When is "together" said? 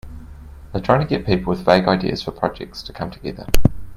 3.11-3.45